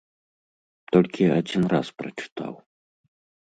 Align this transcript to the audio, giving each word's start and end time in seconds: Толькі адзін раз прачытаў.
Толькі 0.95 1.29
адзін 1.37 1.63
раз 1.77 1.87
прачытаў. 2.01 2.53